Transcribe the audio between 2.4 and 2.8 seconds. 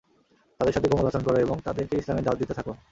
দিতে থাক।